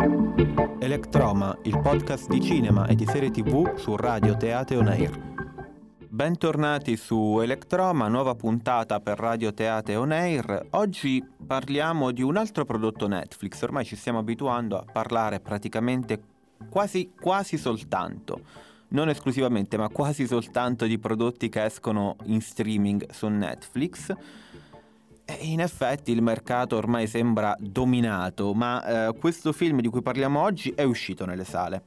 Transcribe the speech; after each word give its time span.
Electroma, 0.00 1.58
il 1.64 1.78
podcast 1.78 2.26
di 2.30 2.40
cinema 2.40 2.86
e 2.86 2.94
di 2.94 3.04
serie 3.04 3.30
tv 3.30 3.76
su 3.76 3.96
Radio 3.96 4.34
Teate 4.34 4.74
On 4.76 4.88
Air. 4.88 5.10
Bentornati 6.08 6.96
su 6.96 7.38
Electroma, 7.40 8.08
nuova 8.08 8.34
puntata 8.34 8.98
per 9.00 9.18
Radio 9.18 9.52
Teate 9.52 9.96
On 9.96 10.10
Air. 10.10 10.68
Oggi 10.70 11.22
parliamo 11.46 12.12
di 12.12 12.22
un 12.22 12.38
altro 12.38 12.64
prodotto 12.64 13.08
Netflix, 13.08 13.60
ormai 13.60 13.84
ci 13.84 13.94
stiamo 13.94 14.20
abituando 14.20 14.78
a 14.78 14.84
parlare 14.90 15.38
praticamente 15.38 16.18
quasi, 16.70 17.12
quasi 17.20 17.58
soltanto, 17.58 18.40
non 18.88 19.10
esclusivamente, 19.10 19.76
ma 19.76 19.90
quasi 19.90 20.26
soltanto 20.26 20.86
di 20.86 20.98
prodotti 20.98 21.50
che 21.50 21.62
escono 21.62 22.16
in 22.24 22.40
streaming 22.40 23.10
su 23.10 23.28
Netflix. 23.28 24.14
E 25.38 25.46
in 25.46 25.60
effetti 25.60 26.10
il 26.10 26.22
mercato 26.22 26.76
ormai 26.76 27.06
sembra 27.06 27.54
dominato, 27.58 28.52
ma 28.52 29.08
eh, 29.08 29.14
questo 29.18 29.52
film 29.52 29.80
di 29.80 29.88
cui 29.88 30.02
parliamo 30.02 30.40
oggi 30.40 30.72
è 30.74 30.82
uscito 30.82 31.24
nelle 31.24 31.44
sale 31.44 31.84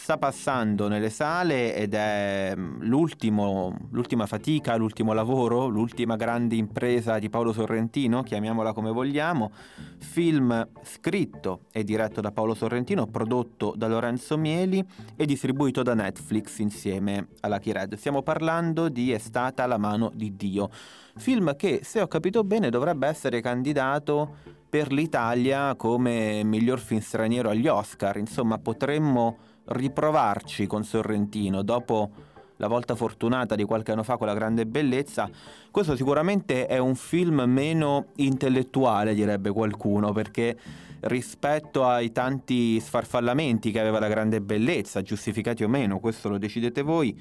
sta 0.00 0.16
passando 0.16 0.88
nelle 0.88 1.10
sale 1.10 1.74
ed 1.74 1.92
è 1.92 2.54
mm, 2.56 2.80
l'ultima 2.84 4.24
fatica, 4.24 4.74
l'ultimo 4.76 5.12
lavoro, 5.12 5.66
l'ultima 5.66 6.16
grande 6.16 6.54
impresa 6.54 7.18
di 7.18 7.28
Paolo 7.28 7.52
Sorrentino, 7.52 8.22
chiamiamola 8.22 8.72
come 8.72 8.92
vogliamo, 8.92 9.52
film 9.98 10.66
scritto 10.82 11.66
e 11.70 11.84
diretto 11.84 12.22
da 12.22 12.32
Paolo 12.32 12.54
Sorrentino, 12.54 13.08
prodotto 13.08 13.74
da 13.76 13.88
Lorenzo 13.88 14.38
Mieli 14.38 14.82
e 15.16 15.26
distribuito 15.26 15.82
da 15.82 15.92
Netflix 15.92 16.58
insieme 16.60 17.28
alla 17.40 17.58
Kired. 17.58 17.94
Stiamo 17.96 18.22
parlando 18.22 18.88
di 18.88 19.12
È 19.12 19.18
stata 19.18 19.66
la 19.66 19.76
mano 19.76 20.10
di 20.14 20.34
Dio, 20.34 20.70
film 21.16 21.54
che 21.56 21.80
se 21.82 22.00
ho 22.00 22.06
capito 22.06 22.42
bene 22.42 22.70
dovrebbe 22.70 23.06
essere 23.06 23.42
candidato 23.42 24.36
per 24.66 24.92
l'Italia 24.92 25.74
come 25.74 26.42
miglior 26.42 26.78
film 26.78 27.00
straniero 27.00 27.50
agli 27.50 27.68
Oscar, 27.68 28.16
insomma 28.16 28.56
potremmo 28.56 29.48
riprovarci 29.70 30.66
con 30.66 30.84
Sorrentino 30.84 31.62
dopo 31.62 32.10
la 32.56 32.68
volta 32.68 32.94
fortunata 32.94 33.54
di 33.54 33.64
qualche 33.64 33.92
anno 33.92 34.02
fa 34.02 34.16
con 34.16 34.26
la 34.26 34.34
grande 34.34 34.66
bellezza, 34.66 35.28
questo 35.70 35.96
sicuramente 35.96 36.66
è 36.66 36.78
un 36.78 36.94
film 36.94 37.42
meno 37.46 38.08
intellettuale, 38.16 39.14
direbbe 39.14 39.50
qualcuno, 39.50 40.12
perché 40.12 40.56
rispetto 41.00 41.86
ai 41.86 42.12
tanti 42.12 42.78
sfarfallamenti 42.78 43.70
che 43.70 43.80
aveva 43.80 43.98
la 43.98 44.08
grande 44.08 44.42
bellezza, 44.42 45.00
giustificati 45.00 45.64
o 45.64 45.68
meno, 45.68 46.00
questo 46.00 46.28
lo 46.28 46.36
decidete 46.36 46.82
voi, 46.82 47.18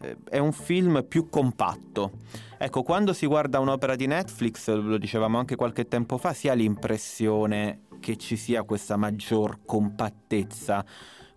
eh, 0.00 0.16
è 0.30 0.38
un 0.38 0.52
film 0.52 1.04
più 1.06 1.28
compatto. 1.28 2.12
Ecco, 2.56 2.82
quando 2.82 3.12
si 3.12 3.26
guarda 3.26 3.58
un'opera 3.58 3.96
di 3.96 4.06
Netflix, 4.06 4.72
lo 4.72 4.96
dicevamo 4.96 5.38
anche 5.38 5.56
qualche 5.56 5.88
tempo 5.88 6.16
fa, 6.16 6.32
si 6.32 6.48
ha 6.48 6.54
l'impressione 6.54 7.80
che 8.00 8.16
ci 8.16 8.36
sia 8.36 8.62
questa 8.62 8.96
maggior 8.96 9.58
compattezza 9.66 10.82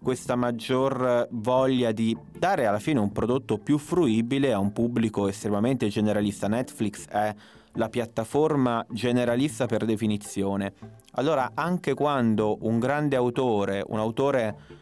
questa 0.03 0.35
maggior 0.35 1.27
voglia 1.31 1.93
di 1.93 2.15
dare 2.37 2.65
alla 2.67 2.79
fine 2.79 2.99
un 2.99 3.13
prodotto 3.13 3.57
più 3.57 3.77
fruibile 3.77 4.51
a 4.51 4.59
un 4.59 4.73
pubblico 4.73 5.29
estremamente 5.29 5.87
generalista. 5.87 6.47
Netflix 6.49 7.07
è 7.07 7.33
la 7.75 7.89
piattaforma 7.89 8.85
generalista 8.89 9.65
per 9.65 9.85
definizione. 9.85 10.73
Allora, 11.13 11.51
anche 11.55 11.93
quando 11.93 12.57
un 12.61 12.79
grande 12.79 13.15
autore, 13.15 13.83
un 13.87 13.97
autore 13.97 14.81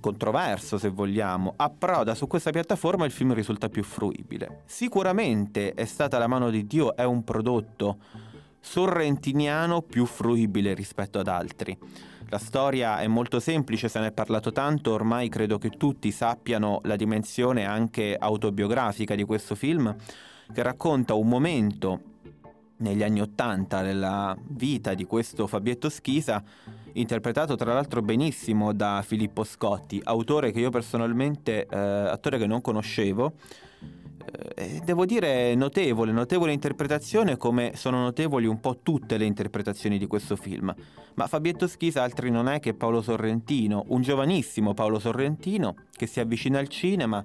controverso 0.00 0.76
se 0.76 0.88
vogliamo, 0.88 1.54
approda 1.56 2.16
su 2.16 2.26
questa 2.26 2.50
piattaforma 2.50 3.04
il 3.04 3.12
film 3.12 3.32
risulta 3.32 3.68
più 3.68 3.84
fruibile. 3.84 4.62
Sicuramente 4.66 5.72
è 5.72 5.84
stata 5.84 6.18
la 6.18 6.26
mano 6.26 6.50
di 6.50 6.66
Dio, 6.66 6.96
è 6.96 7.04
un 7.04 7.22
prodotto 7.22 7.98
sorrentiniano 8.58 9.82
più 9.82 10.04
fruibile 10.04 10.74
rispetto 10.74 11.20
ad 11.20 11.28
altri. 11.28 11.78
La 12.32 12.38
storia 12.38 12.98
è 12.98 13.06
molto 13.08 13.40
semplice, 13.40 13.88
se 13.88 14.00
ne 14.00 14.06
è 14.06 14.10
parlato 14.10 14.52
tanto, 14.52 14.92
ormai 14.92 15.28
credo 15.28 15.58
che 15.58 15.68
tutti 15.68 16.10
sappiano 16.10 16.80
la 16.84 16.96
dimensione 16.96 17.66
anche 17.66 18.16
autobiografica 18.18 19.14
di 19.14 19.22
questo 19.24 19.54
film, 19.54 19.94
che 20.50 20.62
racconta 20.62 21.12
un 21.12 21.28
momento 21.28 22.00
negli 22.78 23.02
anni 23.02 23.20
Ottanta 23.20 23.82
della 23.82 24.34
vita 24.48 24.94
di 24.94 25.04
questo 25.04 25.46
Fabietto 25.46 25.90
Schisa, 25.90 26.42
interpretato 26.94 27.54
tra 27.54 27.74
l'altro 27.74 28.00
benissimo 28.00 28.72
da 28.72 29.02
Filippo 29.04 29.44
Scotti, 29.44 30.00
autore 30.02 30.52
che 30.52 30.60
io 30.60 30.70
personalmente, 30.70 31.66
eh, 31.66 31.76
attore 31.76 32.38
che 32.38 32.46
non 32.46 32.62
conoscevo, 32.62 33.34
devo 34.84 35.04
dire 35.06 35.54
notevole, 35.54 36.12
notevole 36.12 36.52
interpretazione 36.52 37.36
come 37.36 37.72
sono 37.74 38.00
notevoli 38.00 38.46
un 38.46 38.60
po' 38.60 38.78
tutte 38.82 39.16
le 39.16 39.24
interpretazioni 39.24 39.98
di 39.98 40.06
questo 40.06 40.36
film. 40.36 40.74
Ma 41.14 41.26
Fabietto 41.26 41.66
Schisa 41.66 42.02
altri 42.02 42.30
non 42.30 42.48
è 42.48 42.60
che 42.60 42.74
Paolo 42.74 43.02
Sorrentino, 43.02 43.84
un 43.88 44.02
giovanissimo 44.02 44.74
Paolo 44.74 44.98
Sorrentino 44.98 45.74
che 45.90 46.06
si 46.06 46.20
avvicina 46.20 46.58
al 46.58 46.68
cinema, 46.68 47.24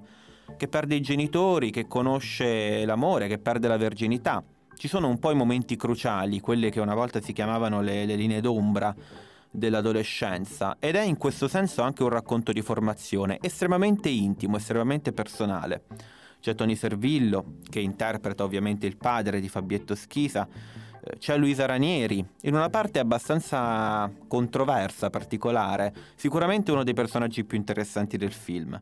che 0.56 0.68
perde 0.68 0.94
i 0.94 1.00
genitori, 1.00 1.70
che 1.70 1.86
conosce 1.86 2.84
l'amore, 2.84 3.28
che 3.28 3.38
perde 3.38 3.68
la 3.68 3.76
verginità. 3.76 4.42
Ci 4.74 4.88
sono 4.88 5.08
un 5.08 5.18
po' 5.18 5.30
i 5.30 5.34
momenti 5.34 5.76
cruciali, 5.76 6.40
quelle 6.40 6.70
che 6.70 6.80
una 6.80 6.94
volta 6.94 7.20
si 7.20 7.32
chiamavano 7.32 7.80
le, 7.80 8.06
le 8.06 8.14
linee 8.14 8.40
d'ombra 8.40 8.94
dell'adolescenza 9.50 10.76
ed 10.78 10.94
è 10.94 11.02
in 11.02 11.16
questo 11.16 11.48
senso 11.48 11.82
anche 11.82 12.02
un 12.02 12.10
racconto 12.10 12.52
di 12.52 12.60
formazione 12.60 13.38
estremamente 13.40 14.08
intimo, 14.08 14.56
estremamente 14.56 15.12
personale 15.12 15.82
c'è 16.40 16.54
Tony 16.54 16.76
Servillo 16.76 17.56
che 17.68 17.80
interpreta 17.80 18.44
ovviamente 18.44 18.86
il 18.86 18.96
padre 18.96 19.40
di 19.40 19.48
Fabietto 19.48 19.94
Schisa, 19.94 20.46
eh, 21.00 21.18
c'è 21.18 21.36
Luisa 21.36 21.66
Ranieri, 21.66 22.24
in 22.42 22.54
una 22.54 22.70
parte 22.70 22.98
abbastanza 22.98 24.10
controversa, 24.26 25.10
particolare, 25.10 25.92
sicuramente 26.14 26.72
uno 26.72 26.84
dei 26.84 26.94
personaggi 26.94 27.44
più 27.44 27.58
interessanti 27.58 28.16
del 28.16 28.32
film. 28.32 28.80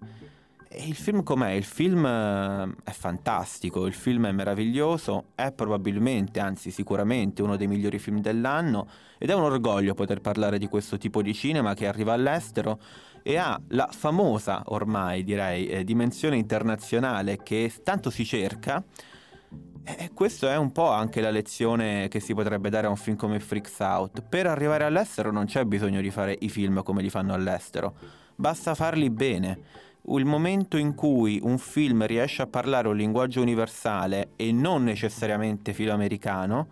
E 0.69 0.89
il 0.89 0.95
film 0.95 1.23
com'è? 1.23 1.53
Il 1.53 1.65
film 1.65 2.05
eh, 2.05 2.75
è 2.85 2.91
fantastico, 2.91 3.87
il 3.87 3.95
film 3.95 4.27
è 4.27 4.33
meraviglioso, 4.33 5.29
è 5.35 5.53
probabilmente, 5.53 6.41
anzi 6.41 6.71
sicuramente 6.71 7.41
uno 7.41 7.57
dei 7.57 7.67
migliori 7.67 7.99
film 7.99 8.21
dell'anno 8.21 8.87
ed 9.17 9.31
è 9.31 9.35
un 9.35 9.45
orgoglio 9.45 9.95
poter 9.95 10.21
parlare 10.21 10.59
di 10.59 10.67
questo 10.67 10.99
tipo 10.99 11.23
di 11.23 11.33
cinema 11.33 11.73
che 11.73 11.87
arriva 11.87 12.13
all'estero 12.13 12.79
e 13.27 13.39
ha 13.39 13.61
la 13.71 13.89
famosa, 13.91 14.63
ormai 14.67 15.25
direi, 15.25 15.67
eh, 15.67 15.83
dimensione 15.83 16.37
internazionale 16.37 17.43
che 17.43 17.73
tanto 17.83 18.09
si 18.09 18.25
cerca. 18.25 18.81
E 19.83 20.11
questo 20.15 20.49
è 20.49 20.57
un 20.57 20.71
po' 20.71 20.93
anche 20.93 21.21
la 21.21 21.31
lezione 21.31 22.07
che 22.07 22.21
si 22.21 22.35
potrebbe 22.35 22.71
dare 22.71 22.87
a 22.87 22.91
un 22.91 22.97
film 22.97 23.17
come 23.17 23.41
Freaks 23.41 23.81
Out. 23.81 24.23
Per 24.23 24.47
arrivare 24.47 24.85
all'estero 24.85 25.33
non 25.33 25.47
c'è 25.47 25.65
bisogno 25.65 26.01
di 26.01 26.11
fare 26.13 26.37
i 26.39 26.49
film 26.49 26.85
come 26.85 27.03
li 27.03 27.11
fanno 27.11 27.35
all'estero, 27.35 27.97
basta 28.37 28.77
farli 28.77 29.11
bene 29.11 29.59
il 30.09 30.25
momento 30.25 30.77
in 30.77 30.95
cui 30.95 31.41
un 31.43 31.59
film 31.59 32.07
riesce 32.07 32.43
a 32.43 32.47
parlare 32.47 32.87
un 32.87 32.95
linguaggio 32.95 33.41
universale 33.41 34.35
e 34.37 34.53
non 34.53 34.85
necessariamente 34.85 35.73
filoamericano, 35.73 36.69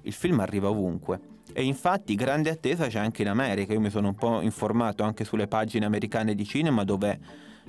il 0.00 0.12
film 0.14 0.40
arriva 0.40 0.70
ovunque. 0.70 1.31
E 1.54 1.64
infatti 1.64 2.14
grande 2.14 2.50
attesa 2.50 2.86
c'è 2.86 2.98
anche 2.98 3.22
in 3.22 3.28
America, 3.28 3.72
io 3.72 3.80
mi 3.80 3.90
sono 3.90 4.08
un 4.08 4.14
po' 4.14 4.40
informato 4.40 5.02
anche 5.02 5.24
sulle 5.24 5.46
pagine 5.46 5.84
americane 5.84 6.34
di 6.34 6.46
cinema 6.46 6.82
dove 6.82 7.20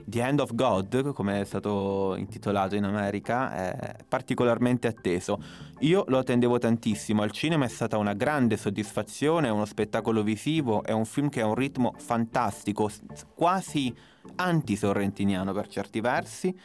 The 0.05 0.21
End 0.21 0.39
of 0.39 0.55
God, 0.55 1.11
come 1.13 1.41
è 1.41 1.43
stato 1.43 2.15
intitolato 2.17 2.75
in 2.75 2.83
America, 2.83 3.53
è 3.53 3.95
particolarmente 4.07 4.87
atteso. 4.87 5.41
Io 5.79 6.03
lo 6.07 6.17
attendevo 6.17 6.57
tantissimo, 6.57 7.21
al 7.21 7.31
cinema 7.31 7.65
è 7.65 7.67
stata 7.67 7.97
una 7.97 8.13
grande 8.13 8.57
soddisfazione, 8.57 9.47
è 9.47 9.51
uno 9.51 9.65
spettacolo 9.65 10.23
visivo, 10.23 10.83
è 10.83 10.91
un 10.91 11.05
film 11.05 11.29
che 11.29 11.41
ha 11.41 11.45
un 11.45 11.55
ritmo 11.55 11.93
fantastico, 11.97 12.89
quasi 13.35 13.93
anti-sorrentiniano 14.35 15.51
per 15.51 15.67
certi 15.67 15.99
versi, 15.99 16.57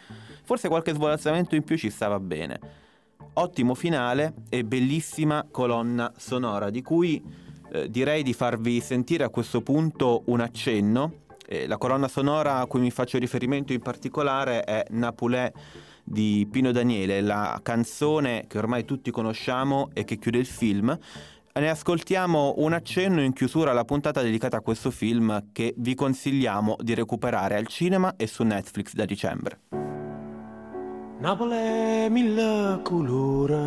forse 0.44 0.68
qualche 0.68 0.94
svolazzamento 0.94 1.54
in 1.54 1.64
più 1.64 1.76
ci 1.76 1.90
stava 1.90 2.18
bene. 2.20 2.86
Ottimo 3.34 3.74
finale 3.74 4.34
e 4.48 4.64
bellissima 4.64 5.46
colonna 5.50 6.12
sonora 6.16 6.70
di 6.70 6.82
cui 6.82 7.22
eh, 7.70 7.88
direi 7.88 8.22
di 8.22 8.32
farvi 8.32 8.80
sentire 8.80 9.24
a 9.24 9.28
questo 9.28 9.60
punto 9.60 10.22
un 10.26 10.40
accenno. 10.40 11.26
Eh, 11.46 11.66
la 11.66 11.78
colonna 11.78 12.08
sonora 12.08 12.58
a 12.58 12.66
cui 12.66 12.80
mi 12.80 12.90
faccio 12.90 13.18
riferimento 13.18 13.72
in 13.72 13.80
particolare 13.80 14.64
è 14.64 14.84
Napolè 14.90 15.52
di 16.02 16.48
Pino 16.50 16.72
Daniele, 16.72 17.20
la 17.20 17.60
canzone 17.62 18.46
che 18.48 18.58
ormai 18.58 18.84
tutti 18.84 19.10
conosciamo 19.10 19.90
e 19.92 20.04
che 20.04 20.18
chiude 20.18 20.38
il 20.38 20.46
film 20.46 20.98
ne 21.58 21.70
ascoltiamo 21.70 22.54
un 22.58 22.72
accenno 22.72 23.20
in 23.22 23.32
chiusura 23.32 23.72
alla 23.72 23.84
puntata 23.84 24.22
dedicata 24.22 24.58
a 24.58 24.60
questo 24.60 24.90
film 24.90 25.48
che 25.52 25.74
vi 25.76 25.94
consigliamo 25.94 26.76
di 26.80 26.94
recuperare 26.94 27.56
al 27.56 27.66
cinema 27.66 28.14
e 28.16 28.26
su 28.26 28.44
Netflix 28.44 28.94
da 28.94 29.04
dicembre. 29.04 29.87
Napoli 31.20 32.08
mille 32.10 32.78
colore 32.84 33.58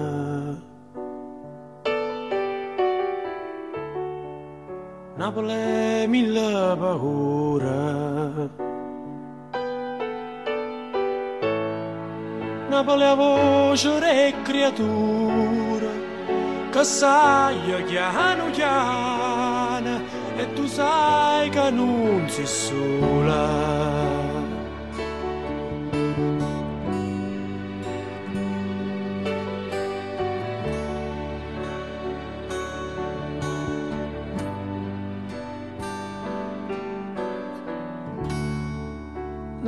Napoli 5.18 6.08
mille 6.08 6.78
paura 6.80 8.50
Napoli 12.70 13.04
a 13.04 13.16
voce 13.16 14.00
e 14.00 14.34
creatura 14.44 15.92
che 16.72 16.84
sai 16.86 17.84
piano 17.84 18.50
piano 18.52 20.00
e 20.38 20.54
tu 20.54 20.66
sai 20.68 21.50
che 21.50 21.70
non 21.70 22.30
sei 22.30 22.46
sola. 22.46 24.31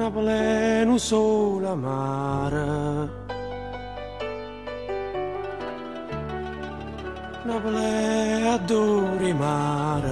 Napoli 0.03 0.83
non 0.83 0.99
sola 0.99 1.75
mare 1.75 3.09
Napoli 7.43 8.47
adori 8.49 9.33
mare 9.33 10.11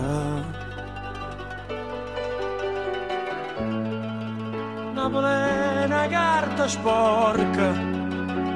Napoli 4.93 5.25
è 5.25 5.83
una 5.83 6.07
carta 6.07 6.67
sporca 6.69 7.73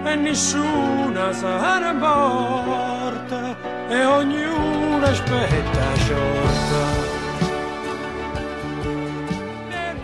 e 0.06 0.16
nessuna 0.16 1.34
se 1.34 1.48
ne 1.81 1.90
importa 1.90 3.58
e 3.90 4.06
ognuno 4.06 5.06
aspetta 5.06 5.96
sciorta 5.96 7.25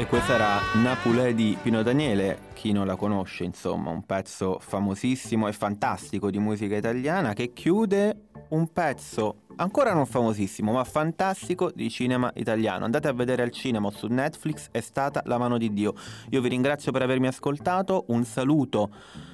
E 0.02 0.08
questa 0.08 0.34
era 0.34 0.60
Napulè 0.82 1.36
di 1.36 1.56
Pino 1.62 1.84
Daniele, 1.84 2.50
chi 2.54 2.72
non 2.72 2.88
la 2.88 2.96
conosce, 2.96 3.44
insomma, 3.44 3.92
un 3.92 4.04
pezzo 4.04 4.58
famosissimo 4.60 5.48
e 5.48 5.54
fantastico 5.54 6.32
di 6.32 6.40
musica 6.40 6.76
italiana 6.76 7.34
che 7.34 7.54
chiude 7.54 8.30
un 8.50 8.74
pezzo 8.74 9.42
ancora 9.58 9.94
non 9.94 10.08
famosissimo, 10.08 10.72
ma 10.72 10.84
fantastico 10.86 11.70
di 11.70 11.88
cinema 11.92 12.32
italiano. 12.34 12.84
Andate 12.84 13.10
a 13.10 13.14
vedere 13.14 13.44
al 13.44 13.52
cinema 13.52 13.92
su 13.92 14.08
Netflix, 14.08 14.70
è 14.72 14.82
stata 14.82 15.22
La 15.26 15.38
mano 15.38 15.60
di 15.60 15.72
Dio. 15.72 15.94
Io 16.32 16.42
vi 16.42 16.50
ringrazio 16.50 16.92
per 16.92 17.04
avermi 17.04 17.28
ascoltato, 17.28 18.06
un 18.08 18.24
saluto 18.24 18.90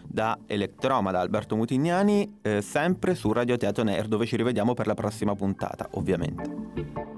da 0.05 0.37
Elettroma, 0.47 1.11
da 1.11 1.21
Alberto 1.21 1.55
Mutignani, 1.55 2.39
eh, 2.41 2.61
sempre 2.61 3.15
su 3.15 3.31
Radio 3.31 3.55
Teatro 3.55 3.85
Nerd, 3.85 4.09
dove 4.09 4.25
ci 4.25 4.35
rivediamo 4.35 4.73
per 4.73 4.87
la 4.87 4.95
prossima 4.95 5.33
puntata, 5.33 5.87
ovviamente. 5.91 7.16